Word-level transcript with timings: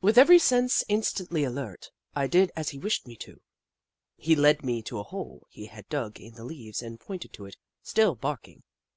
With 0.00 0.18
every 0.18 0.38
sense 0.38 0.84
instantly 0.88 1.42
alert, 1.42 1.90
I 2.14 2.28
did 2.28 2.52
as 2.54 2.68
he 2.68 2.78
wished 2.78 3.08
me 3.08 3.16
to. 3.16 3.40
He 4.16 4.36
led 4.36 4.62
me 4.62 4.82
to 4.82 5.00
a 5.00 5.02
hole 5.02 5.48
he 5.50 5.66
had 5.66 5.88
dug 5.88 6.20
in 6.20 6.34
the 6.34 6.44
leaves 6.44 6.80
and 6.80 7.00
pointed 7.00 7.32
to 7.32 7.46
it, 7.46 7.56
still 7.82 8.14
bark 8.14 8.46
ing. 8.46 8.62